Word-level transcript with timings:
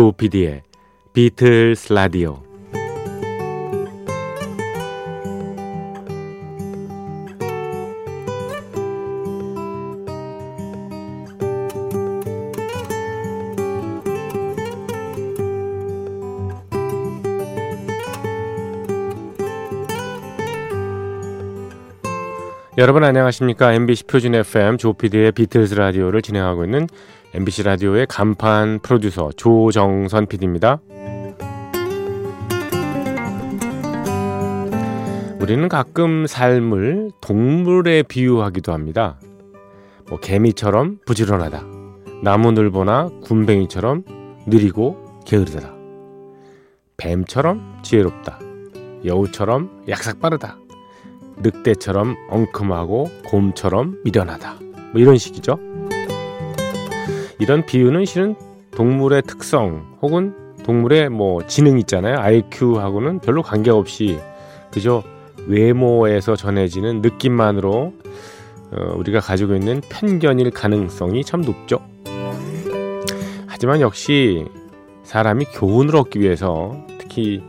조피디의 0.00 0.62
비틀스 1.12 1.92
라디오. 1.92 2.42
여러분 22.78 23.04
안녕하십니까? 23.04 23.74
MBC 23.74 24.04
표준 24.04 24.34
FM 24.34 24.78
조피디의 24.78 25.32
비틀스 25.32 25.74
라디오를 25.74 26.22
진행하고 26.22 26.64
있는 26.64 26.86
MBC 27.32 27.62
라디오의 27.62 28.06
간판 28.08 28.80
프로듀서 28.80 29.30
조정선 29.36 30.26
PD입니다. 30.26 30.80
우리는 35.38 35.68
가끔 35.68 36.26
삶을 36.26 37.12
동물에 37.20 38.02
비유하기도 38.02 38.72
합니다. 38.72 39.20
뭐 40.08 40.18
개미처럼 40.18 40.98
부지런하다. 41.06 41.64
나무늘보나 42.24 43.10
군뱅이처럼 43.22 44.04
느리고 44.46 44.96
게으르다. 45.24 45.72
뱀처럼 46.96 47.78
지혜롭다. 47.84 48.40
여우처럼 49.04 49.84
약삭 49.88 50.20
빠르다. 50.20 50.58
늑대처럼 51.36 52.16
엉큼하고 52.28 53.08
곰처럼 53.26 54.00
미련하다. 54.04 54.54
뭐 54.92 55.00
이런 55.00 55.16
식이죠. 55.16 55.69
이런 57.40 57.64
비유는 57.64 58.04
실은 58.04 58.36
동물의 58.72 59.22
특성 59.22 59.96
혹은 60.02 60.34
동물의 60.62 61.08
뭐 61.08 61.46
지능 61.46 61.78
있잖아요. 61.80 62.18
IQ하고는 62.18 63.20
별로 63.20 63.42
관계없이 63.42 64.20
그저 64.70 65.02
외모에서 65.46 66.36
전해지는 66.36 67.00
느낌만으로 67.00 67.94
어, 68.72 68.94
우리가 68.96 69.20
가지고 69.20 69.54
있는 69.54 69.80
편견일 69.88 70.50
가능성이 70.50 71.24
참 71.24 71.40
높죠. 71.40 71.80
하지만 73.46 73.80
역시 73.80 74.44
사람이 75.02 75.46
교훈을 75.46 75.96
얻기 75.96 76.20
위해서 76.20 76.76
특히 76.98 77.42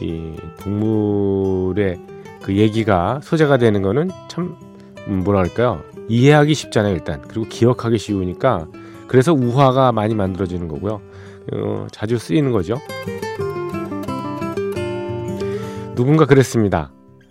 이 0.00 0.34
동물의 0.60 1.98
그 2.42 2.56
얘기가 2.56 3.20
소재가 3.22 3.58
되는 3.58 3.82
거는 3.82 4.10
참 4.28 4.56
음, 5.08 5.22
뭐랄까요 5.24 5.82
이해하기 6.08 6.54
쉽잖아요 6.54 6.94
일단 6.94 7.20
그리고 7.22 7.46
기억하기 7.48 7.98
쉬우니까 7.98 8.66
그래서 9.12 9.34
우화가 9.34 9.92
많이 9.92 10.14
만들어지는 10.14 10.68
거고요 10.68 11.02
어, 11.52 11.86
자주 11.92 12.16
쓰이는 12.16 12.50
거죠 12.50 12.80
누군가 15.94 16.24
그랬습니다 16.24 16.90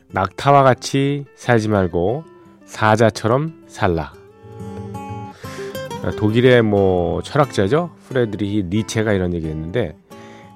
낙타와 0.09 0.61
같이 0.61 1.25
살지 1.35 1.69
말고 1.69 2.23
사자처럼 2.65 3.63
살라 3.65 4.13
독일의 6.17 6.61
뭐 6.61 7.23
철학자죠 7.23 7.89
프레드리히 8.07 8.65
니체가 8.69 9.13
이런 9.13 9.33
얘기했는데 9.33 9.97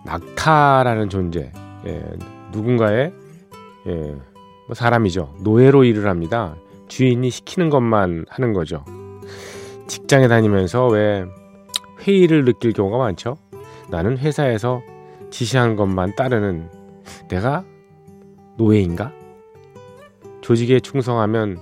낙타라는 0.06 1.10
존재 1.10 1.52
예, 1.88 2.04
누군가의 2.52 3.12
예, 3.88 4.16
뭐 4.68 4.74
사람이죠. 4.74 5.36
노예로 5.42 5.84
일을 5.84 6.08
합니다. 6.08 6.56
주인이 6.88 7.30
시키는 7.30 7.70
것만 7.70 8.26
하는 8.30 8.54
거죠. 8.54 8.84
직장에 9.88 10.28
다니면서 10.28 10.88
왜 10.88 11.26
회의를 12.02 12.46
느낄 12.46 12.74
경우가 12.74 12.98
많죠. 12.98 13.38
나는 13.90 14.18
회사에서 14.18 14.82
지시한 15.30 15.76
것만 15.76 16.16
따르는 16.16 16.70
내가 17.30 17.64
노예인가? 18.58 19.12
조직에 20.42 20.80
충성하면 20.80 21.58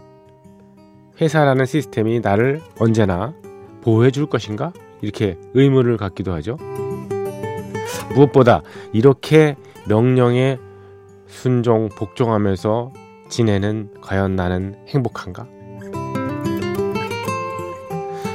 회사라는 1.19 1.65
시스템이 1.65 2.19
나를 2.19 2.61
언제나 2.79 3.33
보호해 3.81 4.11
줄 4.11 4.25
것인가? 4.25 4.73
이렇게 5.01 5.37
의문을 5.53 5.97
갖기도 5.97 6.33
하죠. 6.33 6.57
무엇보다 8.15 8.61
이렇게 8.93 9.55
명령에 9.87 10.57
순종, 11.27 11.89
복종하면서 11.89 12.93
지내는 13.29 13.89
과연 14.01 14.35
나는 14.35 14.75
행복한가? 14.87 15.47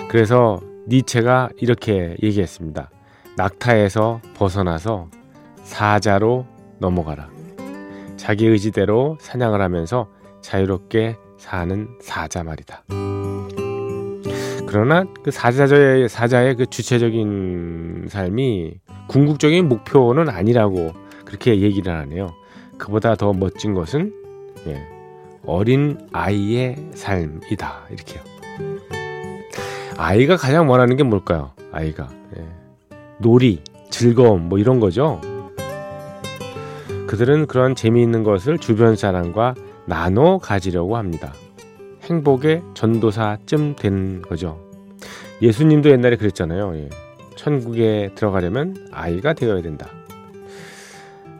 그래서 0.08 0.60
니체가 0.88 1.50
이렇게 1.58 2.16
얘기했습니다. 2.22 2.90
낙타에서 3.36 4.22
벗어나서 4.34 5.08
사자로 5.62 6.46
넘어가라. 6.78 7.28
자기 8.16 8.46
의지대로 8.46 9.18
사냥을 9.20 9.60
하면서 9.60 10.08
자유롭게 10.40 11.16
사는 11.36 11.88
사자 12.00 12.42
말이다. 12.42 12.84
그러나 14.66 15.04
그 15.22 15.30
사자의 15.30 16.08
사자의 16.08 16.56
그 16.56 16.66
주체적인 16.66 18.06
삶이 18.08 18.80
궁극적인 19.08 19.68
목표는 19.68 20.28
아니라고 20.28 20.92
그렇게 21.24 21.60
얘기를 21.60 21.92
하네요. 21.92 22.34
그보다 22.76 23.14
더 23.14 23.32
멋진 23.32 23.74
것은 23.74 24.12
예, 24.66 24.86
어린 25.44 25.98
아이의 26.12 26.76
삶이다 26.94 27.86
이렇게요. 27.90 28.37
아이가 29.98 30.36
가장 30.36 30.70
원하는 30.70 30.96
게 30.96 31.02
뭘까요? 31.02 31.50
아이가 31.72 32.08
예, 32.36 32.46
놀이, 33.18 33.60
즐거움 33.90 34.48
뭐 34.48 34.58
이런 34.58 34.78
거죠. 34.78 35.20
그들은 37.08 37.48
그런 37.48 37.74
재미있는 37.74 38.22
것을 38.22 38.58
주변 38.58 38.94
사람과 38.94 39.56
나눠 39.86 40.38
가지려고 40.38 40.96
합니다. 40.96 41.32
행복의 42.04 42.62
전도사쯤 42.74 43.74
되는 43.74 44.22
거죠. 44.22 44.60
예수님도 45.42 45.90
옛날에 45.90 46.16
그랬잖아요. 46.16 46.76
예. 46.76 46.88
천국에 47.34 48.10
들어가려면 48.14 48.76
아이가 48.92 49.32
되어야 49.32 49.62
된다. 49.62 49.88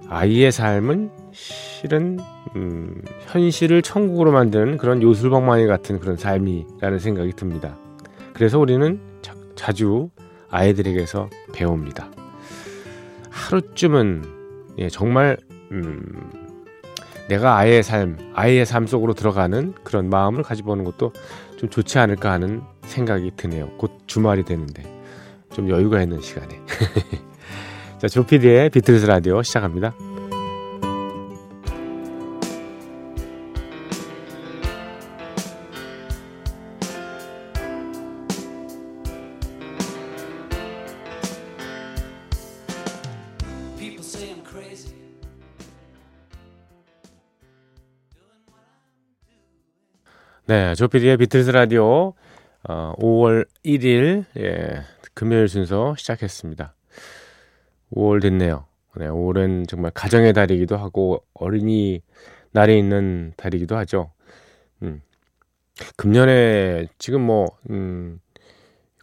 아이의 0.09 0.51
삶은 0.51 1.11
실은 1.31 2.19
음, 2.57 3.03
현실을 3.27 3.83
천국으로 3.83 4.33
만드는 4.33 4.79
그런 4.79 5.01
요술방망이 5.01 5.67
같은 5.67 6.01
그런 6.01 6.17
삶이라는 6.17 6.99
생각이 6.99 7.35
듭니다. 7.35 7.77
그래서 8.39 8.61
우리는 8.61 9.01
자, 9.57 9.73
주 9.73 10.11
아이들에게서 10.49 11.29
배웁니다. 11.53 12.09
하루쯤은 13.31 14.77
예, 14.79 14.89
정말 14.89 15.37
음, 15.73 16.31
내가 17.29 17.57
아이의 17.57 17.83
삶, 17.83 18.17
아이의 18.35 18.65
삶 18.65 18.87
속으로 18.87 19.15
들어가는 19.15 19.75
그런 19.83 20.09
마음을 20.09 20.45
가지보는 20.45 20.85
것도 20.85 21.13
좀 21.57 21.69
좋지 21.69 21.99
않을까 21.99 22.31
하는 22.31 22.63
생각이 22.83 23.33
드네요. 23.37 23.71
곧 23.77 23.99
주말이 24.07 24.45
되는데 24.45 24.85
좀 25.53 25.69
여유가 25.69 26.01
있는 26.01 26.21
시간에. 26.21 26.61
자, 27.99 28.07
조피디의 28.07 28.71
비틀스 28.71 29.07
라디오 29.07 29.43
시작합니다. 29.43 29.95
네, 50.49 50.75
조피디의 50.75 51.19
비틀스 51.19 51.51
라디오 51.51 52.15
어, 52.67 52.95
5월 52.97 53.47
1일 53.67 54.25
예, 54.39 54.81
금요일 55.13 55.47
순서 55.47 55.95
시작했습니다. 55.95 56.75
5월 57.93 58.23
됐네요. 58.23 58.65
네, 58.97 59.09
5월은 59.09 59.69
정말 59.69 59.91
가정의 59.91 60.33
달이기도 60.33 60.79
하고 60.79 61.23
어린이 61.35 62.01
날에 62.53 62.79
있는 62.79 63.35
달이기도 63.37 63.77
하죠. 63.77 64.11
음. 64.83 65.03
금년에 65.97 66.87
지금 66.97 67.21
뭐 67.21 67.49
음, 67.69 68.19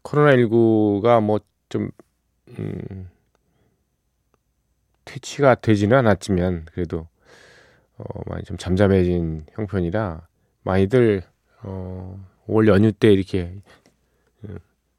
코로나19가 0.02 1.22
뭐좀 1.22 1.92
음, 2.58 3.10
퇴치가 5.06 5.54
되지는 5.54 5.96
않았지만 5.96 6.66
그래도 6.74 7.08
어, 7.98 8.04
많이 8.26 8.44
좀 8.46 8.58
잠잠해진 8.58 9.46
형편이라 9.54 10.26
많이들 10.64 11.22
어, 11.64 12.26
올 12.48 12.68
연휴 12.68 12.92
때 12.92 13.12
이렇게 13.12 13.56
어, 14.44 14.56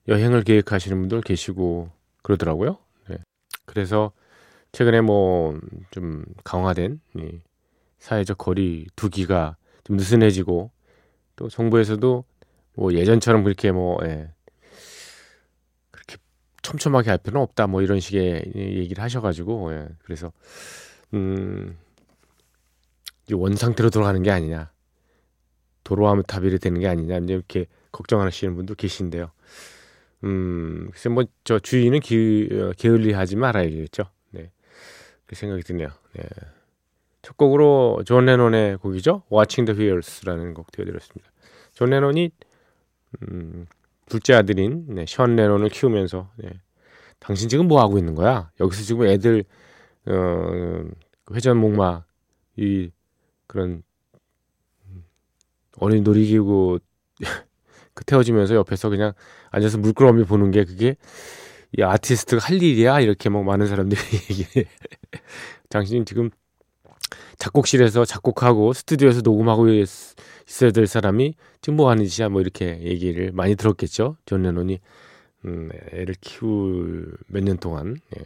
여행을 0.09 0.43
계획하시는 0.43 0.99
분들 0.99 1.21
계시고 1.23 1.91
그러더라고요. 2.23 2.79
네. 3.09 3.19
그래서 3.67 4.13
최근에 4.73 5.01
뭐 5.01 5.59
좀 5.91 6.25
강화된 6.45 7.01
예, 7.21 7.41
사회적 7.99 8.37
거리 8.39 8.87
두기가 8.97 9.57
좀 9.85 9.97
느슨해지고 9.97 10.71
또 11.37 11.49
정부에서도 11.49 12.25
뭐 12.75 12.93
예전처럼 12.93 13.45
그렇게 13.45 13.73
뭐 13.73 13.99
예, 14.05 14.31
그렇게 15.91 16.17
촘촘하게 16.63 17.11
할 17.11 17.19
필요는 17.19 17.41
없다. 17.43 17.67
뭐 17.67 17.81
이런 17.83 18.01
식의 18.01 18.53
얘기를 18.55 19.03
하셔가지고 19.03 19.73
예. 19.73 19.89
그래서 20.05 20.33
음, 21.15 21.79
원 23.33 23.57
상태로 23.57 23.91
돌아가는 23.91 24.23
게 24.23 24.31
아니냐. 24.31 24.71
도로아미타불이 25.87 26.59
되는 26.59 26.81
게 26.81 26.89
아니냐. 26.89 27.19
이렇게 27.19 27.67
걱정하시는 27.93 28.57
분도 28.57 28.75
계신데요. 28.75 29.31
음, 30.25 30.89
글쎄 30.91 31.09
뭐 31.09 31.39
저 31.39 31.61
주의는 31.61 32.01
기, 32.01 32.49
어, 32.51 32.73
게을리하지 32.77 33.37
말아야겠죠. 33.37 34.03
네, 34.33 34.51
그 35.27 35.37
생각이 35.37 35.63
드네요. 35.63 35.89
네. 36.15 36.25
첫 37.23 37.37
곡으로 37.37 38.03
존 38.05 38.27
레논의 38.27 38.79
곡이죠. 38.79 39.23
Watching 39.33 39.73
the 39.73 39.79
Wheels라는 39.79 40.55
곡 40.55 40.73
띄워드렸습니다. 40.73 41.31
존 41.73 41.91
레논이 41.91 42.33
음, 43.23 43.67
둘째 44.07 44.35
아들인 44.35 44.87
네, 44.89 45.05
션 45.07 45.37
레논을 45.37 45.69
키우면서 45.69 46.33
네, 46.39 46.51
당신 47.21 47.49
지금 47.49 47.69
뭐 47.69 47.81
하고 47.81 47.97
있는 47.97 48.17
거야? 48.17 48.51
여기서 48.59 48.83
지금 48.83 49.07
애들 49.07 49.45
어, 50.07 50.85
회전 51.33 51.59
목마 51.59 52.05
이 52.57 52.91
그런 53.47 53.85
어린 55.79 56.03
놀이기구 56.05 56.79
그 57.95 58.05
태워지면서 58.05 58.55
옆에서 58.57 58.89
그냥 58.91 59.13
앉아서 59.51 59.79
물끄러미 59.79 60.25
보는 60.25 60.51
게 60.51 60.65
그게 60.65 60.97
이 61.77 61.83
아티스트가 61.83 62.45
할 62.45 62.63
일이야 62.63 63.01
이렇게 63.01 63.29
막 63.29 63.45
많은 63.45 63.67
사람들이 63.67 64.01
얘기해. 64.31 64.67
당신 65.69 66.05
지금 66.05 66.31
작곡실에서 67.39 68.05
작곡하고 68.05 68.73
스튜디오에서 68.73 69.21
녹음하고 69.23 69.69
있어야 69.71 70.71
될 70.73 70.87
사람이 70.87 71.35
지금 71.61 71.77
뭐 71.77 71.91
하는 71.91 72.07
짓이야 72.07 72.29
뭐 72.29 72.41
이렇게 72.41 72.81
얘기를 72.83 73.31
많이 73.33 73.55
들었겠죠 73.57 74.17
존 74.27 74.43
레논이 74.43 74.81
음, 75.45 75.69
애를 75.93 76.15
키울 76.21 77.17
몇 77.29 77.43
년 77.45 77.57
동안 77.59 77.97
예. 78.19 78.25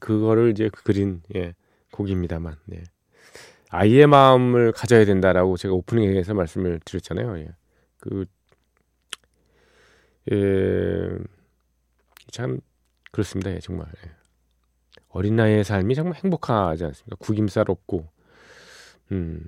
그거를 0.00 0.50
이제 0.50 0.70
그린 0.72 1.22
예, 1.34 1.54
곡입니다만 1.92 2.56
예. 2.74 2.82
아이의 3.70 4.06
마음을 4.06 4.72
가져야 4.72 5.04
된다라고 5.04 5.56
제가 5.56 5.74
오프닝에서 5.74 6.34
말씀을 6.34 6.80
드렸잖아요. 6.84 7.38
예. 7.38 7.48
그, 7.98 8.26
예, 10.32 11.18
참, 12.30 12.60
그렇습니다. 13.12 13.50
예, 13.52 13.58
정말. 13.58 13.86
예. 14.04 14.10
어린 15.08 15.36
나이의 15.36 15.64
삶이 15.64 15.94
정말 15.94 16.14
행복하지 16.22 16.84
않습니까? 16.84 17.16
구김살 17.18 17.66
없고, 17.68 18.08
음, 19.12 19.42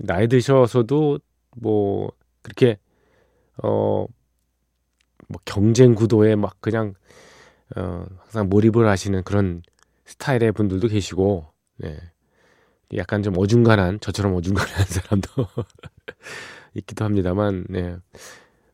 나이 0.00 0.28
드셔서도 0.28 1.18
뭐, 1.56 2.12
그렇게, 2.42 2.78
어, 3.62 4.06
뭐 5.28 5.40
경쟁 5.44 5.94
구도에 5.94 6.36
막 6.36 6.60
그냥, 6.60 6.94
어, 7.76 8.06
항상 8.18 8.48
몰입을 8.48 8.86
하시는 8.86 9.22
그런 9.24 9.62
스타일의 10.04 10.52
분들도 10.52 10.88
계시고, 10.88 11.46
네. 11.78 11.98
약간 12.94 13.22
좀 13.22 13.34
어중간한 13.36 14.00
저처럼 14.00 14.34
어중간한 14.34 14.84
사람도 14.86 15.28
있기도 16.74 17.04
합니다만 17.04 17.64
네. 17.68 17.96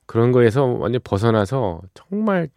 그런 0.06 0.32
거에서 0.32 0.64
완전 0.66 1.00
벗어나서 1.02 1.80
정말 1.94 2.48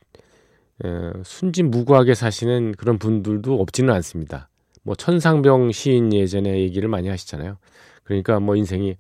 에, 0.84 0.88
순진무구하게 1.24 2.16
사시는 2.16 2.74
그런 2.74 2.98
분들도 3.00 3.62
없지는 3.62 3.94
않습니다. 3.96 4.50
뭐 4.84 4.96
천상병 4.96 5.72
시인 5.72 6.14
예전에 6.14 6.60
얘기를 6.60 6.90
많이 6.90 7.08
하시잖아요. 7.08 7.58
그러니까 8.04 8.40
뭐 8.40 8.56
인생이 8.56 8.98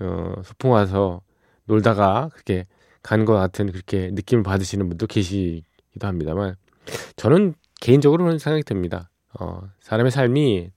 어, 0.00 0.34
소풍 0.44 0.70
와서 0.70 1.20
놀다가 1.64 2.30
그렇게 2.32 2.66
간 3.02 3.24
것 3.24 3.34
같은 3.34 3.72
그렇게 3.72 4.10
느낌을 4.12 4.42
받으시는 4.42 4.88
분도 4.88 5.06
계시기도 5.06 6.06
합니다만 6.06 6.56
저는 7.16 7.54
개인적으로는 7.80 8.38
생각이 8.38 8.62
듭니다. 8.64 9.10
어, 9.38 9.62
사람의 9.80 10.10
삶이 10.12 10.70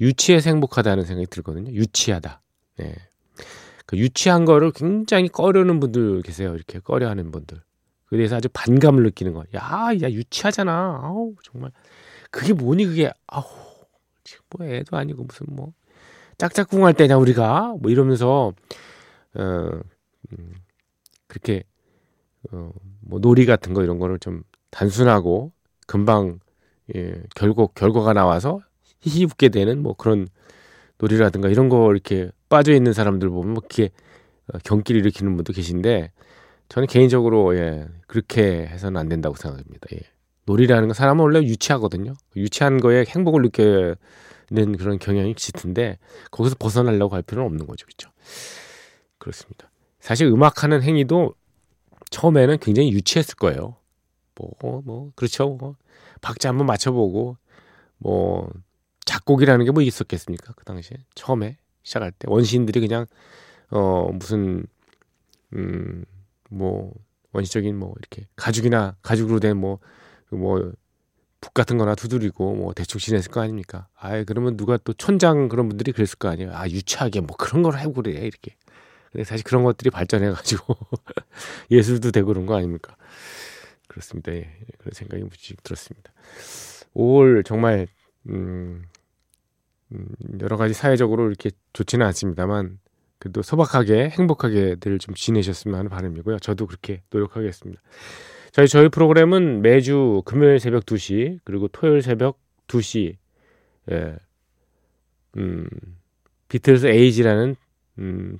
유치해서 0.00 0.50
행복하다는 0.50 1.04
생각이 1.04 1.26
들거든요. 1.28 1.72
유치하다. 1.72 2.42
네. 2.78 2.94
그 3.86 3.96
유치한 3.96 4.44
거를 4.44 4.72
굉장히 4.72 5.28
꺼려는 5.28 5.80
분들 5.80 6.22
계세요. 6.22 6.54
이렇게 6.54 6.80
꺼려하는 6.80 7.30
분들. 7.30 7.62
그래서 8.06 8.36
아주 8.36 8.48
반감을 8.52 9.02
느끼는 9.04 9.32
거. 9.32 9.44
야, 9.54 9.90
야 10.02 10.10
유치하잖아. 10.10 11.00
아우 11.02 11.34
정말 11.42 11.70
그게 12.30 12.52
뭐니 12.52 12.84
그게 12.86 13.10
아우 13.26 13.44
지금 14.24 14.44
뭐 14.50 14.66
애도 14.66 14.96
아니고 14.96 15.24
무슨 15.24 15.46
뭐 15.50 15.72
짝짝꿍할 16.38 16.94
때냐 16.94 17.16
우리가 17.16 17.76
뭐 17.80 17.90
이러면서 17.90 18.52
어 19.34 19.70
음, 20.32 20.54
그렇게 21.28 21.64
어 22.52 22.72
뭐 23.08 23.20
놀이 23.20 23.46
같은 23.46 23.72
거 23.72 23.82
이런 23.82 23.98
거를 23.98 24.18
좀 24.18 24.42
단순하고 24.70 25.52
금방 25.86 26.40
예, 26.94 27.22
결국 27.34 27.74
결과가 27.74 28.12
나와서 28.12 28.60
히히 29.06 29.24
웃게 29.24 29.48
되는 29.48 29.82
뭐 29.82 29.94
그런 29.94 30.28
놀이라든가 30.98 31.48
이런 31.48 31.68
거 31.68 31.92
이렇게 31.92 32.30
빠져 32.48 32.72
있는 32.72 32.92
사람들 32.92 33.28
보면 33.28 33.54
뭐 33.54 33.62
그게 33.62 33.90
어, 34.52 34.58
경기를 34.64 35.00
일으키는 35.00 35.34
분도 35.36 35.52
계신데 35.52 36.12
저는 36.68 36.88
개인적으로 36.88 37.56
예 37.56 37.86
그렇게 38.06 38.66
해서는 38.66 39.00
안 39.00 39.08
된다고 39.08 39.36
생각합니다. 39.36 39.86
예. 39.94 40.00
놀이라는 40.46 40.88
건 40.88 40.94
사람은 40.94 41.22
원래 41.22 41.40
유치하거든요. 41.40 42.14
유치한 42.36 42.80
거에 42.80 43.04
행복을 43.06 43.42
느끼는 43.42 44.76
그런 44.76 44.98
경향이 44.98 45.34
짙은데 45.34 45.98
거기서 46.30 46.56
벗어나려고 46.58 47.14
할 47.14 47.22
필요는 47.22 47.46
없는 47.46 47.66
거죠, 47.66 47.84
그렇죠? 47.86 48.10
그렇습니다. 49.18 49.70
사실 49.98 50.28
음악하는 50.28 50.82
행위도 50.82 51.34
처음에는 52.10 52.58
굉장히 52.58 52.92
유치했을 52.92 53.34
거예요. 53.34 53.76
뭐, 54.36 54.82
뭐, 54.84 55.10
그렇죠. 55.16 55.48
뭐, 55.48 55.74
박자 56.20 56.50
한번 56.50 56.66
맞춰보고, 56.66 57.36
뭐, 57.98 58.48
작곡이라는 59.06 59.64
게 59.64 59.70
뭐 59.72 59.80
있었겠습니까? 59.82 60.52
그 60.56 60.64
당시에 60.66 60.98
처음에 61.14 61.56
시작할 61.82 62.12
때 62.12 62.26
원시인들이 62.28 62.80
그냥 62.80 63.06
어 63.70 64.10
무슨 64.12 64.66
음뭐 65.54 66.92
원시적인 67.32 67.76
뭐 67.76 67.94
이렇게 67.98 68.26
가죽이나 68.36 68.96
가죽으로 69.02 69.40
된뭐뭐북 69.40 71.54
같은 71.54 71.78
거나 71.78 71.94
두드리고 71.94 72.54
뭐 72.54 72.72
대충 72.74 72.98
지냈을 72.98 73.30
거 73.30 73.40
아닙니까? 73.40 73.88
아예 73.96 74.24
그러면 74.24 74.56
누가 74.56 74.76
또 74.78 74.92
촌장 74.92 75.48
그런 75.48 75.68
분들이 75.68 75.92
그랬을 75.92 76.18
거 76.18 76.28
아니에요. 76.28 76.52
아 76.54 76.68
유치하게 76.68 77.20
뭐 77.20 77.36
그런 77.36 77.62
걸 77.62 77.76
하고 77.76 77.94
그래 77.94 78.12
이렇게. 78.12 78.56
근데 79.12 79.24
사실 79.24 79.44
그런 79.44 79.62
것들이 79.64 79.90
발전해 79.90 80.30
가지고 80.30 80.76
예술도 81.70 82.10
되고 82.10 82.26
그런 82.28 82.46
거 82.46 82.56
아닙니까? 82.56 82.96
그렇습니다. 83.88 84.32
예. 84.32 84.50
그런 84.78 84.92
생각이 84.92 85.22
무지 85.22 85.54
들었습니다. 85.62 86.12
5월 86.94 87.44
정말 87.44 87.86
음 88.28 88.84
음, 89.92 90.06
여러 90.40 90.56
가지 90.56 90.74
사회적으로 90.74 91.28
이렇게 91.28 91.50
좋지는 91.72 92.04
않습니다만 92.06 92.78
그래도 93.18 93.42
소박하게 93.42 94.10
행복하게들 94.10 94.98
좀 94.98 95.14
지내셨으면 95.14 95.78
하는 95.78 95.90
바람이고요. 95.90 96.38
저도 96.38 96.66
그렇게 96.66 97.02
노력하겠습니다. 97.10 97.80
저희 98.52 98.68
저희 98.68 98.88
프로그램은 98.88 99.62
매주 99.62 100.22
금요일 100.24 100.60
새벽 100.60 100.84
2시 100.86 101.40
그리고 101.44 101.68
토요일 101.68 102.02
새벽 102.02 102.38
2시 102.68 103.16
예. 103.90 104.16
음, 105.36 105.66
비틀스 106.48 106.86
Age라는 106.86 107.56
음, 107.98 108.38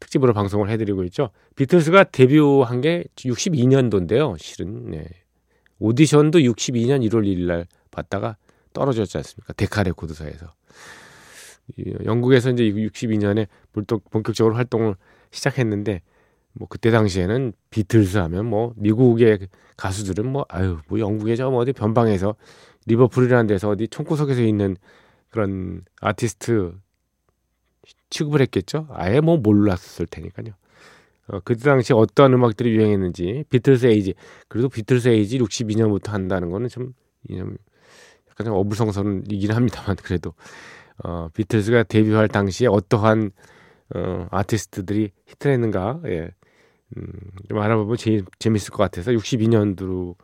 특집으로 0.00 0.32
방송을 0.32 0.70
해드리고 0.70 1.04
있죠. 1.04 1.30
비틀스가 1.56 2.04
데뷔한 2.04 2.80
게 2.80 3.04
62년도인데요. 3.16 4.38
실은 4.38 4.90
네. 4.90 5.06
오디션도 5.78 6.40
62년 6.40 7.08
1월 7.08 7.24
1일 7.24 7.46
날 7.46 7.66
봤다가 7.90 8.36
떨어졌지 8.78 9.16
않습니까? 9.18 9.52
데카 9.54 9.82
레코드사에서. 9.82 10.54
영국에서 12.04 12.50
이제 12.50 12.62
62년에 12.62 13.48
본격적으로 14.10 14.54
활동을 14.54 14.94
시작했는데 15.32 16.02
뭐 16.52 16.66
그때 16.68 16.90
당시에는 16.90 17.52
비틀스 17.70 18.18
하면 18.18 18.46
뭐 18.46 18.72
미국의 18.76 19.48
가수들은 19.76 20.30
뭐 20.30 20.46
아유 20.48 20.78
뭐 20.88 20.98
영국의 20.98 21.36
저 21.36 21.45
뭐 21.45 21.58
어디 21.58 21.72
변방에서 21.72 22.36
리버풀이라는 22.86 23.46
데서 23.48 23.68
어디 23.68 23.88
총구석에서 23.88 24.42
있는 24.42 24.76
그런 25.28 25.82
아티스트 26.00 26.72
취급을 28.10 28.40
했겠죠. 28.40 28.86
아예 28.90 29.20
뭐 29.20 29.36
몰랐을 29.36 30.06
테니까요. 30.10 30.54
어, 31.28 31.40
그때 31.40 31.64
당시 31.64 31.92
어떠한 31.92 32.32
음악들이 32.32 32.70
유행했는지 32.70 33.44
비틀스 33.50 33.86
에이지 33.86 34.14
그래도 34.48 34.70
비틀스 34.70 35.08
에이지 35.08 35.38
62년부터 35.38 36.08
한다는 36.08 36.50
거는 36.50 36.68
좀 36.68 37.11
약 37.11 37.54
간좀 38.38 38.54
어불성설이긴 38.54 39.52
합니다만 39.52 39.96
그래도 40.02 40.32
어, 41.04 41.28
비틀즈가 41.34 41.82
데뷔할 41.84 42.28
당시에 42.28 42.68
어떠한 42.68 43.32
어, 43.94 44.26
아티스트들이 44.30 45.10
히트를 45.26 45.54
했는가 45.54 46.00
예. 46.06 46.30
음, 46.96 47.12
좀 47.48 47.58
알아보면 47.58 47.96
제, 47.96 48.22
재밌을 48.38 48.70
것 48.70 48.78
같아서 48.78 49.10
62년도로 49.10 50.14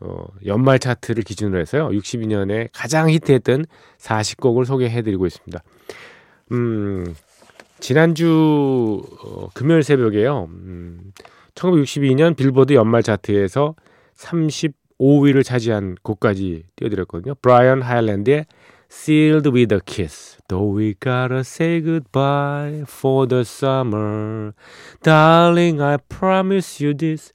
어, 0.00 0.26
연말 0.46 0.78
차트를 0.78 1.22
기준으로 1.22 1.60
해서요. 1.60 1.88
62년에 1.88 2.68
가장 2.72 3.10
히트했던 3.10 3.66
40곡을 3.98 4.64
소개해드리고 4.64 5.26
있습니다. 5.26 5.62
음, 6.52 7.14
지난주 7.80 9.02
어, 9.22 9.48
금요일 9.52 9.82
새벽에요. 9.82 10.48
음, 10.50 11.12
1962년 11.54 12.36
빌보드 12.36 12.72
연말 12.72 13.02
차트에서 13.02 13.74
5위를 15.00 15.44
차지한 15.44 15.96
곡까지 16.02 16.64
띄워드렸거든요. 16.76 17.34
브라이언 17.36 17.82
하일랜드의 17.82 18.46
Sealed 18.90 19.50
with 19.50 19.74
a 19.74 19.80
Kiss. 19.84 20.38
Though 20.48 20.78
we 20.78 20.94
gotta 21.00 21.40
say 21.40 21.80
goodbye 21.80 22.84
for 22.86 23.26
the 23.26 23.40
summer. 23.40 24.54
Darling, 25.02 25.82
I 25.82 25.96
promise 26.08 26.80
you 26.80 26.94
this. 26.94 27.32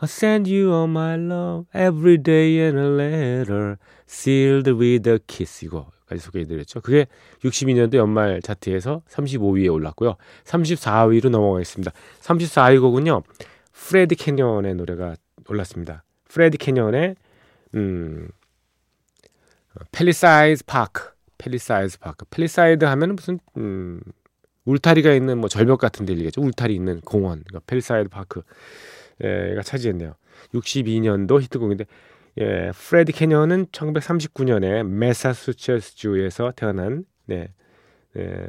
I'll 0.00 0.08
send 0.08 0.46
you 0.48 0.70
all 0.70 0.86
my 0.86 1.16
love 1.16 1.66
every 1.74 2.18
day 2.18 2.68
in 2.68 2.76
a 2.76 2.88
letter. 2.88 3.78
Sealed 4.06 4.68
with 4.68 5.08
a 5.08 5.18
Kiss. 5.26 5.64
이거까지 5.64 6.20
소개해드렸죠. 6.20 6.82
그게 6.82 7.06
62년도 7.42 7.94
연말 7.94 8.42
차트에서 8.42 9.02
35위에 9.08 9.72
올랐고요. 9.72 10.16
34위로 10.44 11.30
넘어가겠습니다. 11.30 11.90
34위 12.20 12.80
곡은요. 12.80 13.22
프레디 13.72 14.14
캐넌의 14.14 14.74
노래가 14.74 15.16
올랐습니다. 15.48 16.04
프레디 16.28 16.58
캐넌의 16.58 17.16
음, 17.74 18.28
Palisades 19.92 20.64
Park, 20.64 21.10
Palisades 21.38 21.98
Park. 21.98 22.24
Palisade 22.30 22.84
하면 22.84 23.16
무슨 23.16 23.38
음, 23.56 24.00
울타리가 24.64 25.12
있는 25.12 25.38
뭐 25.38 25.48
절벽 25.48 25.78
같은 25.80 26.04
데일겠죠. 26.06 26.42
울타리 26.42 26.74
있는 26.74 27.00
공원. 27.00 27.42
그러니까 27.44 27.60
Palisade 27.66 28.08
Park가 28.10 29.62
차지했네요. 29.64 30.14
62년도 30.54 31.40
히트곡인데 31.42 31.84
예, 32.40 32.70
프레디 32.72 33.12
캐넌은 33.12 33.66
1939년에 33.66 34.86
메사추세츠주에서 34.86 36.52
태어난 36.54 37.04
네, 37.26 37.52
네, 38.14 38.46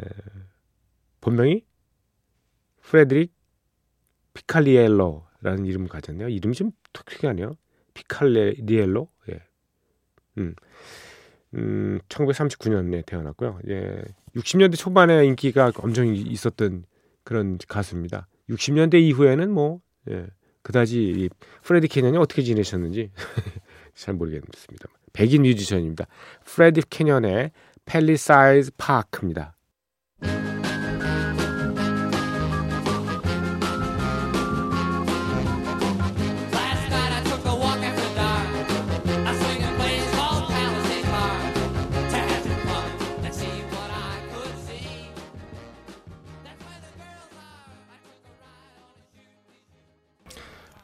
본명이 1.21 1.65
프레드릭 2.81 3.33
피칼리엘로라는 4.33 5.65
이름을 5.65 5.87
가졌네요. 5.87 6.29
이름이 6.29 6.55
좀 6.55 6.71
특이하네요. 6.93 7.55
피칼리엘로. 7.93 9.09
예. 9.31 9.41
음. 10.37 10.55
음, 11.55 11.99
1939년에 12.09 13.05
태어났고요. 13.05 13.59
예. 13.69 14.03
60년대 14.35 14.77
초반에 14.77 15.25
인기가 15.25 15.71
엄청 15.77 16.13
있었던 16.13 16.85
그런 17.23 17.57
가수입니다. 17.67 18.27
60년대 18.49 18.95
이후에는 19.01 19.51
뭐 19.51 19.81
예. 20.09 20.27
그다지 20.61 21.01
이 21.01 21.29
프레디 21.63 21.87
캐넌이 21.87 22.17
어떻게 22.17 22.41
지내셨는지 22.41 23.11
잘 23.95 24.13
모르겠습니다. 24.13 24.85
백인 25.13 25.43
뮤지션입니다. 25.43 26.05
프레디 26.45 26.81
캐년의 26.89 27.51
펠리사이즈 27.85 28.71
파크입니다. 28.77 29.55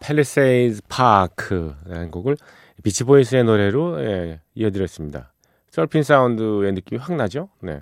Palisades 0.06 0.84
Park라는 0.88 2.12
곡을 2.12 2.38
비치보이스의 2.84 3.44
노래로 3.44 4.04
예, 4.04 4.40
이어드렸습니다. 4.54 5.34
서핑 5.72 6.04
사운드의 6.04 6.74
느낌이 6.74 7.00
확 7.02 7.16
나죠? 7.16 7.50
네. 7.62 7.80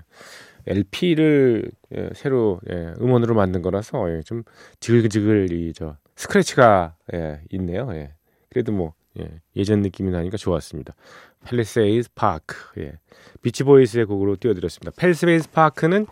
LP를 0.66 1.70
예, 1.94 2.10
새로 2.14 2.62
예, 2.70 2.94
음원으로 3.02 3.36
만든 3.36 3.62
거라서 3.62 4.10
예, 4.10 4.22
좀 4.22 4.44
지글지글 4.80 5.52
이 5.52 5.63
저 5.63 5.98
스크래치가 6.16 6.96
예, 7.14 7.42
있네요. 7.52 7.90
예. 7.92 8.14
그래도 8.50 8.72
뭐 8.72 8.94
예, 9.20 9.64
전 9.66 9.82
느낌이 9.82 10.10
나니까 10.10 10.38
좋았습니다. 10.38 10.96
Palisades 11.44 12.12
Park 12.16 12.56
예. 12.80 12.94
비치보이스의 13.42 14.06
곡으로 14.06 14.38
띄워드렸습니다. 14.38 14.92
Palisades 14.96 15.50
Park는 15.50 16.06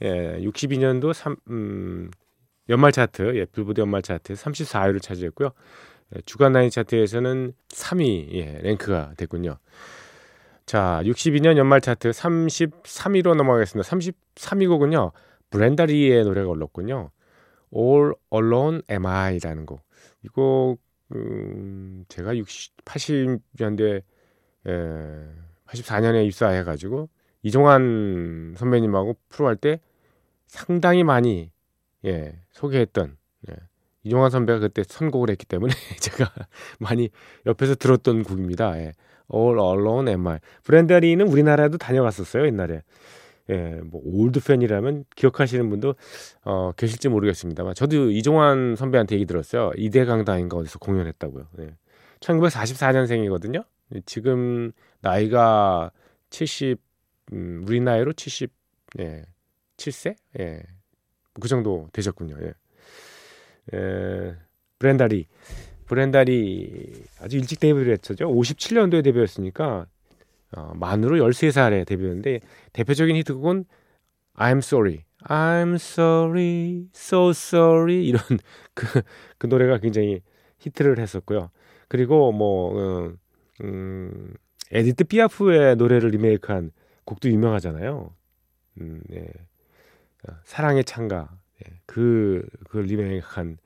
예, 0.00 0.38
62년도 0.40 1.12
3, 1.12 1.36
음, 1.50 2.10
연말 2.68 2.92
차트, 2.92 3.36
예, 3.36 3.44
빌보드 3.46 3.80
연말 3.80 4.02
차트 4.02 4.34
34위를 4.34 5.00
차지했고요. 5.02 5.50
예, 6.16 6.20
주간 6.26 6.52
라인 6.52 6.70
차트에서는 6.70 7.52
3위 7.68 8.34
예, 8.34 8.58
랭크가 8.62 9.14
됐군요. 9.16 9.56
자, 10.66 11.00
62년 11.04 11.56
연말 11.56 11.80
차트 11.80 12.10
33위로 12.10 13.34
넘어가겠습니다. 13.34 13.88
33위 13.88 14.68
곡은요. 14.68 15.12
브렌다리의 15.50 16.24
노래가 16.24 16.48
올랐군요. 16.50 17.10
All 17.74 18.12
Alone 18.34 18.82
Am 18.90 19.06
I라는 19.06 19.64
곡. 19.66 19.80
이거 20.24 20.76
음, 21.14 22.04
제가 22.08 22.36
60, 22.36 22.84
80년대 22.84 24.02
에, 24.66 24.72
84년에 25.66 26.26
입사해 26.26 26.64
가지고 26.64 27.08
이종환 27.42 28.54
선배님하고 28.58 29.16
프로 29.30 29.48
할 29.48 29.56
때 29.56 29.80
상당히 30.46 31.04
많이 31.04 31.50
예, 32.04 32.38
소개했던 32.52 33.16
예, 33.50 33.54
이종환 34.04 34.30
선배가 34.30 34.60
그때 34.60 34.82
선곡을 34.86 35.30
했기 35.30 35.44
때문에 35.46 35.72
제가 36.00 36.30
많이 36.78 37.10
옆에서 37.46 37.74
들었던 37.74 38.22
곡입니다. 38.22 38.78
예. 38.78 38.92
All 39.32 39.58
Alone 39.58 40.10
Am 40.10 40.26
I. 40.26 40.38
브렌다 40.64 40.99
리는 40.99 41.26
우리나라에도 41.26 41.76
다녀갔었어요 41.78 42.46
옛날에. 42.46 42.82
예, 43.50 43.80
뭐 43.82 44.00
올드 44.04 44.40
팬이라면 44.40 45.04
기억하시는 45.16 45.68
분도 45.70 45.94
어, 46.44 46.72
계실지 46.72 47.08
모르겠습니다만 47.08 47.74
저도 47.74 48.10
이종환 48.10 48.76
선배한테 48.76 49.14
얘기 49.14 49.24
들었어요. 49.26 49.72
이대강당인가 49.76 50.56
어디서 50.56 50.78
공연했다고요. 50.78 51.46
예. 51.60 51.76
1944년생이거든요. 52.20 53.64
지금 54.04 54.72
나이가 55.00 55.90
70 56.30 56.78
음, 57.32 57.64
우리 57.66 57.80
나이로 57.80 58.12
70 58.12 58.52
예, 59.00 59.24
7세? 59.76 60.16
예. 60.40 60.62
그 61.40 61.48
정도 61.48 61.88
되셨군요. 61.92 62.36
예. 62.42 62.54
에, 63.76 64.34
브렌다리. 64.78 65.26
브렌다리 65.86 67.04
아주 67.20 67.38
일찍 67.38 67.60
데뷔를 67.60 67.92
했죠. 67.92 68.14
57년도에 68.14 69.02
데뷔했으니까 69.02 69.86
어, 70.56 70.72
만으로 70.74 71.16
13살에 71.16 71.86
데뷔했는데 71.86 72.40
대표적인 72.72 73.16
히트곡은 73.16 73.64
I'm 74.36 74.58
sorry. 74.58 75.04
I'm 75.24 75.74
sorry. 75.74 76.86
So 76.94 77.30
sorry. 77.30 78.06
이런 78.06 78.22
그, 78.74 79.02
그 79.38 79.46
노래가 79.46 79.78
굉장히 79.78 80.22
히트를 80.58 80.98
했었고요. 80.98 81.50
그리고 81.88 82.32
뭐 82.32 83.06
어, 83.06 83.12
음, 83.62 84.34
에디트 84.70 85.04
피아프의 85.04 85.76
노래를 85.76 86.10
리메이크한 86.10 86.70
곡도 87.04 87.28
유명하잖아요. 87.30 88.14
음, 88.80 89.02
예. 89.12 89.26
어, 90.26 90.32
사랑의 90.44 90.84
찬가 90.84 91.30
예, 91.64 91.80
그, 91.86 92.46
그 92.68 92.78
리메이크한 92.78 93.58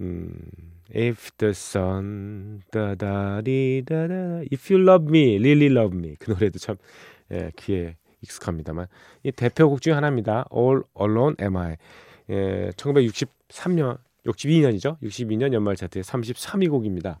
음, 0.00 0.50
If 0.94 1.32
the 1.38 1.50
sun 1.50 2.62
다다리다다 2.70 4.14
If 4.52 4.72
you 4.72 4.82
love 4.82 5.06
me, 5.08 5.36
really 5.36 5.66
love 5.66 5.96
me 5.96 6.16
그 6.18 6.30
노래도 6.30 6.58
참 6.58 6.76
예, 7.32 7.52
귀에 7.56 7.96
익숙합니다만 8.22 8.86
이 9.22 9.32
대표곡 9.32 9.80
중 9.80 9.96
하나입니다. 9.96 10.46
All 10.54 10.82
Alone 11.00 11.36
Am 11.40 11.56
I 11.56 11.76
예, 12.30 12.70
1963년 12.76 13.98
62년이죠. 14.26 15.00
62년 15.00 15.52
연말 15.52 15.76
차트의 15.76 16.02
33위 16.02 16.70
곡입니다. 16.70 17.20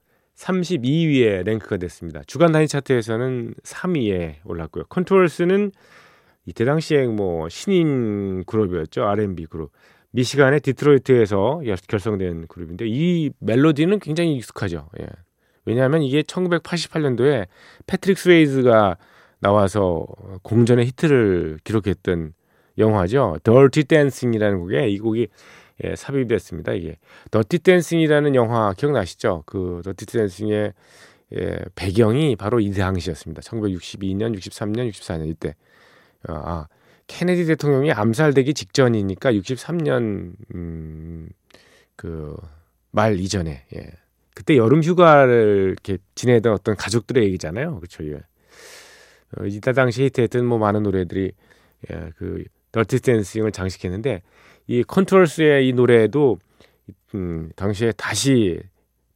32위에 0.41 1.43
랭크가 1.43 1.77
됐습니다. 1.77 2.21
주간 2.25 2.51
단위 2.51 2.67
차트에서는 2.67 3.53
3위에 3.63 4.37
올랐고요. 4.43 4.85
컨투어스는 4.89 5.71
이때 6.45 6.65
당시에 6.65 7.05
뭐 7.05 7.47
신인 7.49 8.43
그룹이었죠. 8.45 9.03
R&B 9.03 9.45
그룹. 9.45 9.71
미시간의 10.11 10.61
디트로이트에서 10.61 11.61
결성된 11.87 12.47
그룹인데 12.47 12.85
이 12.87 13.29
멜로디는 13.39 13.99
굉장히 13.99 14.35
익숙하죠. 14.35 14.89
예. 14.99 15.07
왜냐하면 15.63 16.01
이게 16.01 16.23
1988년도에 16.23 17.47
패트릭 17.85 18.17
스웨이즈가 18.17 18.97
나와서 19.39 20.07
공전의 20.41 20.87
히트를 20.87 21.59
기록했던 21.63 22.33
영화죠. 22.77 23.37
Dirty 23.43 23.83
Dancing이라는 23.85 24.59
곡에 24.59 24.89
이 24.89 24.97
곡이 24.97 25.27
예, 25.83 25.95
삽입이 25.95 26.27
됐습니다. 26.27 26.73
이게 26.73 26.97
Dirty 27.31 27.59
Dancing이라는 27.59 28.35
영화 28.35 28.73
기억나시죠? 28.73 29.43
그 29.45 29.81
Dirty 29.83 30.05
Dancing의 30.05 30.73
예, 31.33 31.59
배경이 31.75 32.35
바로 32.35 32.59
이 32.59 32.71
당시였습니다. 32.71 33.41
1962년, 33.41 34.35
63년, 34.37 34.89
64년 34.91 35.27
이때. 35.27 35.55
아, 36.27 36.33
아 36.33 36.67
케네디 37.07 37.45
대통령이 37.45 37.91
암살되기 37.91 38.53
직전이니까 38.53 39.33
63년 39.33 40.33
음, 40.55 41.29
그말 41.95 43.19
이전에 43.19 43.65
예. 43.75 43.91
그때 44.33 44.55
여름 44.55 44.81
휴가를 44.81 45.73
이렇게 45.73 45.97
지내던 46.15 46.53
어떤 46.53 46.75
가족들의 46.75 47.23
얘기잖아요. 47.25 47.75
그렇죠. 47.77 48.05
예. 48.07 48.21
어, 49.37 49.45
이때 49.45 49.73
당시 49.73 50.03
히트했던 50.03 50.45
뭐 50.45 50.57
많은 50.57 50.83
노래들이 50.83 51.31
예, 51.91 52.11
그 52.17 52.43
Dirty 52.71 53.01
Dancing을 53.01 53.51
장식했는데 53.51 54.21
이 54.67 54.83
컨투어스의 54.83 55.67
이 55.67 55.73
노래도 55.73 56.37
음, 57.15 57.51
당시에 57.55 57.91
다시 57.93 58.59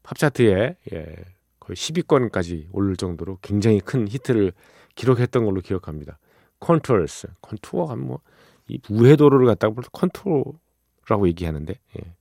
팝 0.03 0.17
차트에 0.17 0.75
예, 0.93 1.15
거의 1.59 1.75
10위권까지 1.75 2.67
오를 2.71 2.95
정도로 2.95 3.39
굉장히 3.41 3.79
큰 3.79 4.07
히트를 4.07 4.53
기록했던 4.95 5.45
걸로 5.45 5.61
기억합니다. 5.61 6.19
컨투어스, 6.59 7.27
contour가 7.41 7.95
뭐 7.95 8.19
이 8.67 8.79
우회도로를 8.89 9.45
갖다가 9.47 9.81
contour라고 9.91 11.27
얘기하는데 11.27 11.73
예. 11.73 12.15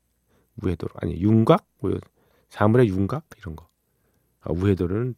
우회도로 0.62 0.92
아니 1.00 1.20
윤곽 1.20 1.66
뭐 1.80 1.98
사물의 2.50 2.88
윤곽 2.88 3.24
이런 3.38 3.56
거. 3.56 3.68
아, 4.40 4.52
우회도로는 4.52 5.14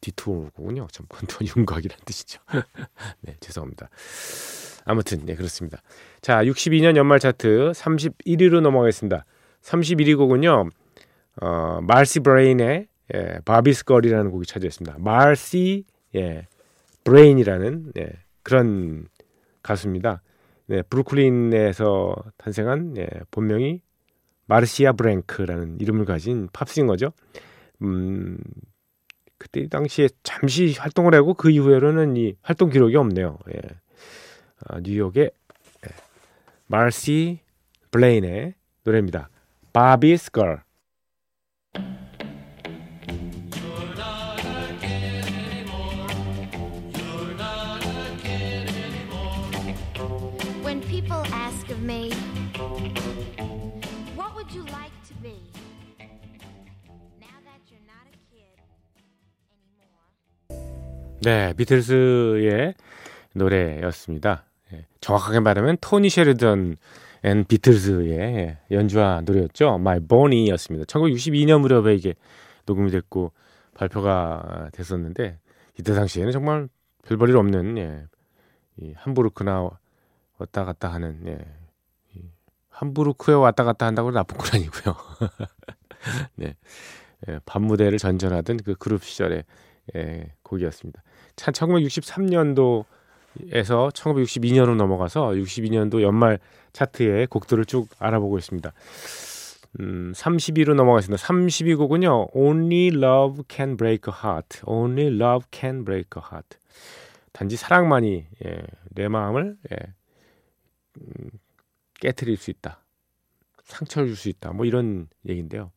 detour군요. 0.00 0.88
참 0.90 1.06
contour 1.08 1.46
윤곽이란 1.56 1.98
뜻이죠. 2.04 2.40
네, 3.22 3.36
죄송합니다. 3.40 3.88
아무튼 4.84 5.24
네 5.26 5.34
그렇습니다. 5.34 5.82
자, 6.20 6.42
62년 6.44 6.96
연말 6.96 7.18
차트 7.18 7.72
31위로 7.72 8.60
넘어가겠습니다. 8.60 9.24
31위 9.62 10.16
곡은요. 10.16 10.70
어, 11.40 11.80
마시 11.82 12.20
블레인의 12.20 12.88
예, 13.14 13.38
Bobby's 13.44 13.84
Girl이라는 13.84 14.30
곡이 14.30 14.46
차지했습니다. 14.46 14.96
마시 14.98 15.84
예, 16.14 16.46
블레인이라는 17.04 17.92
예, 17.98 18.10
그런 18.42 19.08
가수입니다. 19.62 20.22
네, 20.66 20.82
브루클린에서 20.82 22.14
탄생한 22.36 22.96
예, 22.98 23.08
본명이 23.30 23.80
마르시아 24.46 24.92
브랭크라는 24.92 25.78
이름을 25.80 26.04
가진 26.04 26.48
pop 26.52 26.66
singer죠. 26.66 27.12
음, 27.82 28.38
그때 29.38 29.68
당시에 29.68 30.08
잠시 30.22 30.74
활동을 30.78 31.14
하고 31.14 31.34
그 31.34 31.50
이후에는 31.50 32.16
이 32.16 32.34
활동 32.42 32.70
기록이 32.70 32.96
없네요. 32.96 33.38
예. 33.54 33.60
아, 34.66 34.80
뉴욕의 34.80 35.30
예. 35.86 35.94
마르시 36.66 37.38
블레인의 37.90 38.54
노래입니다. 38.84 39.30
바비스 39.72 40.32
걸. 40.32 40.62
네, 61.28 61.52
비틀스의 61.52 62.72
노래였습니다. 63.34 64.46
예, 64.72 64.86
정확하게 65.02 65.40
말하면 65.40 65.76
토니 65.78 66.08
셰리던 66.08 66.76
and 67.22 67.44
비틀스의 67.44 68.56
연주와 68.70 69.20
노래였죠. 69.26 69.74
My 69.74 70.00
Bonnie였습니다. 70.00 70.86
1962년 70.86 71.60
무렵에 71.60 71.94
이게 71.94 72.14
녹음이 72.64 72.90
됐고 72.90 73.32
발표가 73.74 74.70
됐었는데 74.72 75.38
이때 75.78 75.92
당시에는 75.92 76.32
정말 76.32 76.70
별볼일 77.02 77.36
없는 77.36 77.76
예, 77.76 78.06
이 78.78 78.94
함부르크나 78.96 79.68
왔다 80.38 80.64
갔다 80.64 80.90
하는 80.90 81.26
예, 81.26 81.38
함부르크에 82.70 83.34
왔다 83.34 83.64
갔다 83.64 83.84
한다고 83.84 84.12
나쁜 84.12 84.38
건 84.38 84.46
아니고요. 84.54 84.96
네, 86.36 86.54
예, 87.28 87.38
밤 87.44 87.64
무대를 87.64 87.98
전전하던 87.98 88.60
그 88.64 88.74
그룹 88.76 89.04
시절의 89.04 89.44
예, 89.94 90.32
곡이었습니다. 90.42 91.02
1963년도에서 91.38 92.84
1962년으로 93.92 94.76
넘어가서 94.76 95.28
62년도 95.30 96.02
연말 96.02 96.38
차트의 96.72 97.28
곡들을 97.28 97.64
쭉 97.64 97.88
알아보고 97.98 98.38
있습니다. 98.38 98.72
음, 99.80 100.12
30위로 100.14 100.74
넘어가겠습니다. 100.74 101.22
30위 101.24 101.76
곡은요. 101.76 102.28
Only 102.32 102.88
Love 102.88 103.44
Can 103.48 103.76
Break 103.76 104.12
a 104.12 104.14
Heart. 104.22 104.60
Only 104.64 105.14
Love 105.14 105.46
Can 105.52 105.84
Break 105.84 106.08
a 106.16 106.22
Heart. 106.30 106.58
단지 107.32 107.56
사랑만이 107.56 108.26
예, 108.44 108.62
내 108.90 109.08
마음을 109.08 109.56
예, 109.70 109.76
음, 110.96 111.30
깨뜨릴 112.00 112.36
수 112.36 112.50
있다. 112.50 112.82
상처를 113.64 114.08
줄 114.08 114.16
수 114.16 114.28
있다. 114.28 114.52
뭐 114.52 114.64
이런 114.64 115.08
얘기인데요. 115.28 115.70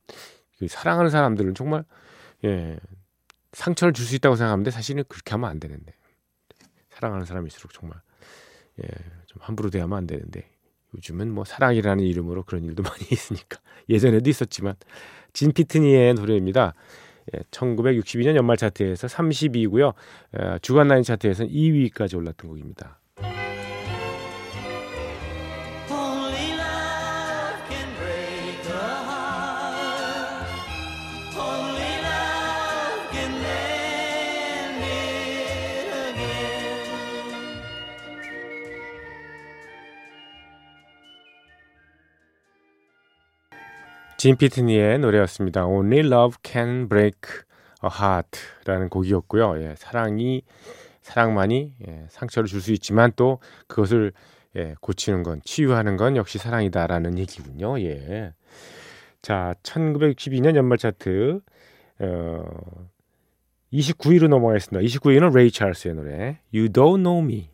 그 0.58 0.68
사랑하는 0.68 1.12
사람들은 1.12 1.54
정말 1.56 1.84
예, 2.46 2.78
상처를 3.54 3.94
줄 3.94 4.06
수 4.06 4.16
있다고 4.16 4.36
생각하는데 4.36 4.72
사실은 4.72 5.04
그렇게 5.08 5.32
하면 5.32 5.50
안 5.50 5.60
되는데 5.60 5.94
사랑하는 6.90 7.26
사람일수록 7.26 7.74
정말 7.74 8.00
예, 8.84 8.88
좀 9.28 9.42
함부로 9.42 9.70
대하면 9.70 9.98
안 9.98 10.08
되는데 10.08 10.50
요즘은 10.96 11.32
뭐 11.32 11.46
사랑이라는 11.46 12.04
이름으로 12.04 12.44
그런 12.44 12.64
일도 12.64 12.84
많이 12.84 13.04
있으니까 13.12 13.60
예전에도 13.90 14.30
있었지만 14.30 14.76
진 15.34 15.52
피트니의 15.52 16.14
노래입니다. 16.14 16.74
예, 17.36 17.40
1962년 17.52 18.36
연말 18.36 18.58
차트에서 18.58 19.08
32위고요. 19.08 19.94
예, 20.40 20.60
주간 20.62 20.88
라인 20.88 21.04
차트에서는 21.04 21.52
2위까지 21.52 22.18
올랐던 22.18 22.50
곡입니다. 22.50 23.01
진 44.22 44.38
피트니의 44.38 45.00
노래였습니다. 45.00 45.66
Only 45.66 46.06
Love 46.06 46.38
Can 46.44 46.88
Break 46.88 47.22
a 47.84 47.90
Heart라는 47.92 48.90
곡이었고요. 48.90 49.60
예, 49.64 49.74
사랑이 49.76 50.44
사랑만이 51.02 51.74
예, 51.88 52.06
상처를 52.10 52.48
줄 52.48 52.62
수 52.62 52.72
있지만 52.72 53.14
또 53.16 53.40
그것을 53.66 54.14
예, 54.58 54.76
고치는 54.80 55.24
건 55.24 55.42
치유하는 55.44 55.98
건 55.98 56.18
역시 56.18 56.38
사랑이다라는 56.38 57.18
얘기군요. 57.18 57.80
예. 57.82 58.34
자, 59.24 59.56
1962년 59.64 60.56
연말 60.56 60.78
차트 60.78 61.42
어, 62.02 62.44
29위로 63.74 64.28
넘어가겠습니다. 64.28 64.86
29위는 64.86 65.34
레이 65.34 65.52
찰스의 65.52 65.96
노래 65.96 66.40
You 66.54 66.70
Don't 66.70 67.04
Know 67.04 67.24
Me. 67.24 67.50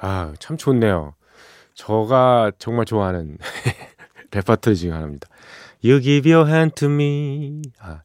아, 0.00 0.32
참 0.38 0.56
좋네요. 0.56 1.17
저가 1.78 2.50
정말 2.58 2.84
좋아하는 2.84 3.38
레퍼토리 4.32 4.74
중에 4.74 4.90
하나입니다. 4.90 5.28
You 5.82 6.02
give 6.02 6.30
your 6.30 6.50
hand 6.50 6.74
to 6.74 6.90
me. 6.90 7.62
아, 7.78 8.02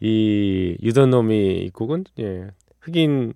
이 0.00 0.76
You 0.82 1.00
Don't 1.00 1.29
Know 1.29 1.52
Me 1.52 1.64
이 1.64 1.70
곡은 1.70 2.04
예, 2.20 2.48
흑인 2.80 3.32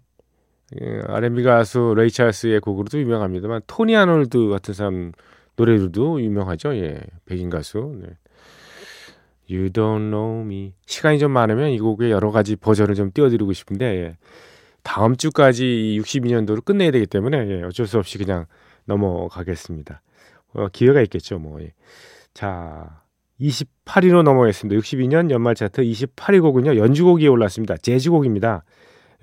예, 0.78 1.00
R&B 1.06 1.42
가수 1.42 1.94
레이 1.96 2.10
찰스의 2.10 2.60
곡으로도 2.60 3.00
유명합니다만 3.00 3.62
토니 3.66 3.96
아놀드 3.96 4.48
같은 4.48 4.74
사람 4.74 5.12
노래로도 5.56 6.20
유명하죠. 6.20 6.76
예, 6.76 7.00
백인 7.24 7.48
가수. 7.48 7.98
네. 8.02 8.08
You 9.50 9.70
don't 9.70 10.10
know 10.10 10.42
me. 10.42 10.74
시간이 10.84 11.18
좀 11.18 11.32
많으면 11.32 11.70
이 11.70 11.78
곡의 11.78 12.10
여러 12.10 12.30
가지 12.30 12.54
버전을 12.54 12.94
좀 12.94 13.12
띄워드리고 13.12 13.54
싶은데 13.54 13.86
예. 13.86 14.16
다음 14.82 15.16
주까지 15.16 15.98
62년도를 16.02 16.62
끝내야 16.62 16.90
되기 16.90 17.06
때문에 17.06 17.48
예, 17.48 17.62
어쩔 17.62 17.86
수 17.86 17.98
없이 17.98 18.18
그냥 18.18 18.44
넘어가겠습니다. 18.88 20.02
어, 20.54 20.68
기회가 20.68 21.00
있겠죠, 21.02 21.38
뭐. 21.38 21.60
예. 21.60 21.72
자, 22.34 23.02
28위로 23.40 24.22
넘어가겠습니다. 24.22 24.80
62년 24.80 25.30
연말 25.30 25.54
차트 25.54 25.82
28위 25.82 26.42
곡은요, 26.42 26.76
연주곡이 26.76 27.28
올랐습니다. 27.28 27.76
재즈곡입니다. 27.76 28.64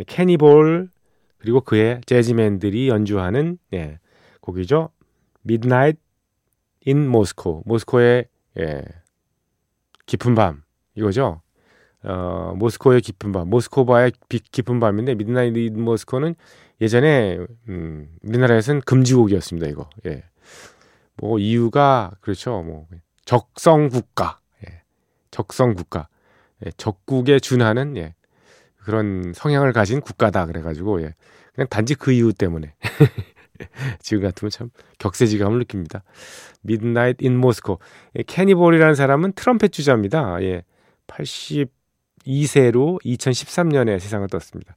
캐니볼 0.08 0.90
그리고 1.38 1.62
그의 1.62 2.02
재즈맨들이 2.06 2.88
연주하는 2.88 3.58
예, 3.74 4.00
곡이죠. 4.42 4.90
Midnight 5.46 6.00
in 6.88 7.06
Moscow. 7.06 7.62
모스코의 7.66 8.26
예, 8.60 8.82
깊은 10.06 10.36
밤 10.36 10.64
이거죠. 10.96 11.42
어, 12.06 12.54
모스코의 12.56 13.02
깊은 13.02 13.32
밤, 13.32 13.50
모스코바의 13.50 14.14
깊은 14.52 14.80
밤인데 14.80 15.16
Midnight 15.16 15.58
in 15.58 15.82
Moscow는 15.82 16.36
예전에 16.82 17.40
음, 17.70 18.10
우리나라에서는 18.24 18.82
금지곡이었습니다. 18.82 19.68
이거. 19.68 19.90
예. 20.06 20.24
뭐 21.18 21.40
이유가 21.40 22.12
그렇죠. 22.22 22.62
뭐 22.62 22.88
적성 23.24 23.90
국가, 23.90 24.40
예. 24.68 24.82
적성 25.32 25.74
국가, 25.74 26.08
예. 26.66 26.72
적국에 26.78 27.40
준하는 27.40 27.98
예. 27.98 28.14
그런 28.78 29.34
성향을 29.34 29.74
가진 29.74 30.00
국가다 30.00 30.46
그래 30.46 30.62
가지고 30.62 31.02
예. 31.02 31.16
그냥 31.56 31.68
단지 31.70 31.96
그 31.96 32.12
이유 32.12 32.34
때문에 32.34 32.76
지금 34.00 34.22
같으면 34.22 34.52
참 34.52 34.70
격세지감을 35.00 35.60
느낍니다. 35.60 36.04
In 36.70 37.34
Moscow. 37.38 37.80
예, 38.18 38.24
캐니볼이라는 38.24 38.94
사람은 38.94 39.34
트럼펫 39.34 39.72
주자입니다. 39.72 40.44
예. 40.44 40.64
82세로 42.26 43.00
2013년에 43.04 44.00
세상을 44.00 44.28
떴습니다. 44.30 44.76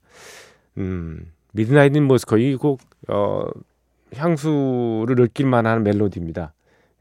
음, 0.79 1.33
Midnight 1.57 1.99
in 1.99 2.05
Moscow 2.05 2.43
이곡 2.43 2.81
어, 3.09 3.47
향수를 4.15 5.17
느낄 5.17 5.47
만 5.47 5.67
한 5.67 5.83
멜로디입니다. 5.83 6.53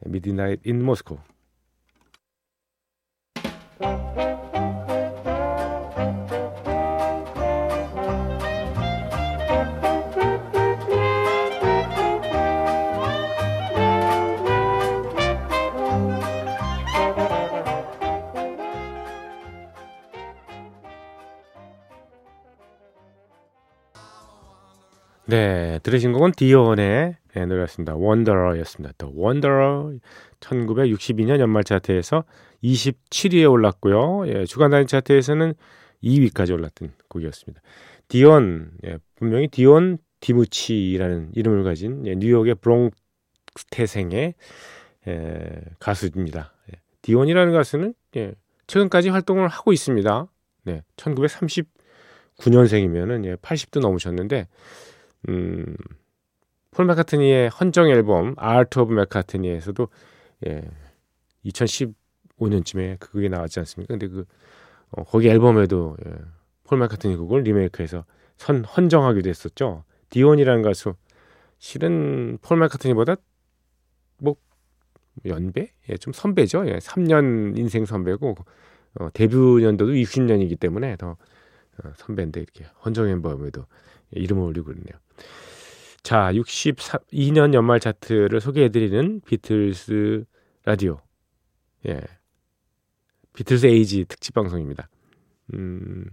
Midnight 0.06 0.70
in 0.70 0.82
Moscow. 0.82 1.20
네, 25.30 25.80
들으신 25.84 26.14
곡은 26.14 26.32
디온의 26.38 27.18
네, 27.36 27.46
노래였습니다. 27.46 27.98
Wanderer였습니다. 27.98 28.94
The 28.98 29.12
Wanderer 29.14 29.92
1962년 30.40 31.40
연말 31.40 31.66
차트에서 31.66 32.24
27위에 32.64 33.52
올랐고요. 33.52 34.26
예, 34.30 34.46
주간 34.46 34.72
단위 34.72 34.88
차트에서는 34.88 35.54
2위까지 36.02 36.54
올랐던 36.54 36.94
곡이었습니다. 37.10 37.62
디온, 38.08 38.72
예, 38.86 39.00
분명히 39.16 39.50
디온 39.50 39.98
디무치라는 40.22 41.32
이름을 41.36 41.66
가진 41.66 42.08
예, 42.08 42.16
뉴욕의 42.16 42.56
브롱스 42.56 42.96
태생의 43.70 44.34
예, 45.10 45.62
가수입니다. 45.80 46.54
예, 46.74 46.80
디온이라는 47.02 47.52
가수는 47.52 47.94
예, 48.16 48.32
최근까지 48.68 49.10
활동을 49.10 49.50
하고 49.50 49.74
있습니다. 49.74 50.28
네, 50.64 50.84
1939년생이면은 50.96 53.26
예, 53.26 53.36
80도 53.36 53.82
넘으셨는데 53.82 54.48
음, 55.30 55.76
폴 56.72 56.86
마카트니의 56.86 57.50
헌정 57.50 57.90
앨범 57.90 58.36
Art 58.38 58.80
of 58.80 58.94
McCartney에서도 58.94 59.88
예, 60.48 60.62
2015년쯤에 61.46 63.00
그게 63.00 63.30
나왔지 63.30 63.60
않습니까? 63.60 63.94
근데 63.94 64.08
그 64.08 64.26
어, 64.92 65.04
거기 65.04 65.28
앨범에도 65.30 65.98
예, 66.06 66.14
폴 66.64 66.78
마카트니 66.78 67.16
곡을 67.16 67.44
리메이크해서 67.44 68.06
선 68.38 68.64
헌정하기도 68.64 69.30
했었죠. 69.30 69.84
디온이라는 70.10 70.62
가수 70.62 70.94
실은 71.58 72.38
폴 72.42 72.58
마카트니보다 72.58 73.16
뭐 74.20 74.36
연배? 75.26 75.72
예, 75.90 75.98
좀 75.98 76.14
선배죠. 76.14 76.68
예, 76.68 76.78
3년 76.78 77.58
인생 77.58 77.86
선배고 77.86 78.36
어, 79.00 79.10
데뷔 79.14 79.36
연도도 79.36 79.94
60년이기 79.94 80.60
때문에 80.60 80.96
더 80.98 81.18
어, 81.84 81.92
선배인데 81.96 82.42
이렇게 82.42 82.66
헌정 82.86 83.08
앨범에도 83.10 83.66
이름을 84.12 84.44
올리고 84.44 84.72
있네요. 84.72 84.98
자, 86.04 86.32
62년 86.34 87.54
연말 87.54 87.80
차트를 87.80 88.40
소개해드리는 88.40 89.22
비틀스 89.26 90.26
라디오. 90.64 91.00
예. 91.88 92.02
비틀스 93.34 93.68
에이지 93.68 94.06
특집 94.06 94.34
방송입니다. 94.34 94.90
음, 95.54 96.06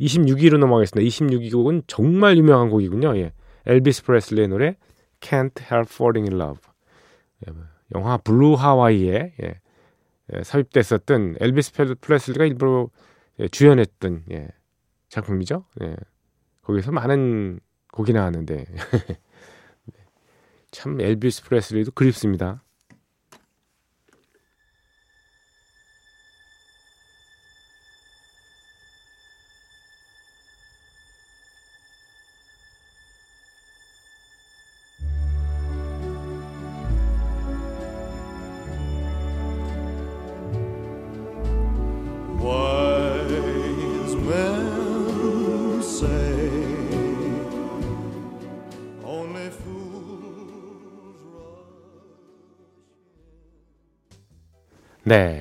26위로 0.00 0.58
넘어가겠습니다. 0.58 1.06
26위 1.06 1.52
곡은 1.52 1.82
정말 1.86 2.36
유명한 2.36 2.70
곡이군요. 2.70 3.16
예. 3.18 3.32
엘비스 3.66 4.04
프레슬리의 4.04 4.48
노래 4.48 4.76
Can't 5.20 5.60
Help 5.60 5.92
Falling 5.92 6.30
in 6.30 6.40
Love. 6.40 6.62
예, 7.46 7.52
뭐, 7.52 7.64
영화 7.94 8.16
Blue 8.16 8.54
Hawaii에 8.54 9.34
예, 9.42 9.60
예, 10.34 10.42
삽입됐었던 10.42 11.36
엘비스 11.40 11.72
프레슬리가 12.00 12.44
일부러 12.44 12.88
예, 13.38 13.48
주연했던 13.48 14.24
예, 14.32 14.48
작품이죠. 15.08 15.66
예. 15.82 15.96
거기서 16.62 16.92
많은 16.92 17.60
곡이 17.92 18.12
나왔는데 18.12 18.66
참 20.70 21.00
엘비스 21.00 21.44
프레슬리도 21.44 21.92
그립습니다. 21.92 22.62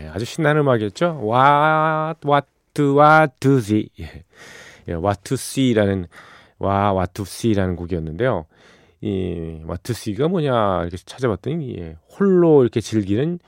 네, 0.09 0.13
아주 0.13 0.25
신나는 0.25 0.61
음악이었죠. 0.61 1.21
What, 1.21 2.27
what, 2.27 2.47
what 2.79 3.33
to 3.39 3.57
see. 3.57 3.89
예, 3.99 4.93
what 4.93 5.21
to 5.23 5.35
see라는, 5.35 6.07
와, 6.57 6.91
what 6.93 7.13
to 7.13 7.23
see라는 7.23 7.75
곡이었는데요. 7.75 8.45
이, 9.01 9.61
what 9.65 9.83
to 9.83 9.91
see가 9.91 10.27
뭐냐, 10.27 10.81
이렇게 10.81 10.97
찾아봤더니, 10.97 11.75
예, 11.77 11.97
홀로 12.09 12.63
이렇게 12.63 12.81
즐기는, 12.81 13.39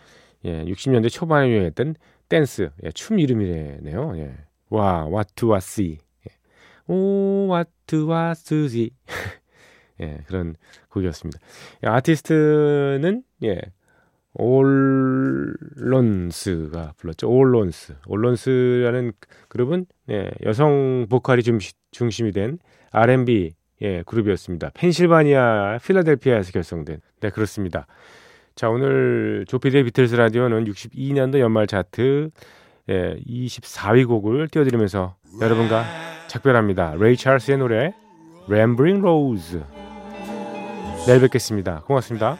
예, 0.45 0.63
60년대 0.65 1.09
초반에 1.09 1.49
유행했던 1.49 1.95
댄스, 2.29 2.69
예, 2.83 2.91
춤 2.91 3.19
이름이네요. 3.19 4.13
예. 4.17 4.33
와, 4.69 5.07
what 5.07 5.33
to 5.35 5.49
what 5.49 5.65
see. 5.65 5.97
예. 6.27 6.93
오, 6.93 7.47
what 7.49 7.71
to 7.87 8.07
what 8.07 8.43
to 8.45 8.65
see. 8.65 8.91
예, 9.99 10.19
그런 10.27 10.55
곡이었습니다. 10.89 11.39
예, 11.85 11.87
아티스트는, 11.87 13.23
예, 13.45 13.61
올론스가 14.33 16.13
불렀죠. 16.97 17.29
올론스. 17.29 17.95
올론스라는 18.07 19.11
그룹은 19.49 19.85
예, 20.09 20.31
여성 20.43 21.07
보컬이 21.09 21.43
중, 21.43 21.59
중심이 21.91 22.31
된 22.31 22.59
R&B 22.91 23.53
예, 23.81 24.03
그룹이었습니다. 24.05 24.71
펜실바니아 24.73 25.79
필라델피아에서 25.83 26.51
결성된. 26.51 27.01
네, 27.19 27.29
그렇습니다. 27.29 27.87
자, 28.55 28.69
오늘 28.69 29.45
조피디의 29.47 29.83
비틀스 29.85 30.15
라디오는 30.15 30.65
62년도 30.65 31.39
연말 31.39 31.67
차트 31.67 32.29
예, 32.89 33.15
24위 33.25 34.07
곡을 34.07 34.47
띄워드리면서 34.49 35.15
여러분과 35.41 35.85
작별합니다. 36.27 36.95
레이 36.95 37.15
찰스의 37.17 37.57
노래 37.57 37.93
Rambling 38.47 39.01
Rose. 39.01 39.61
내일 41.07 41.21
뵙겠습니다. 41.21 41.81
고맙습니다. 41.81 42.37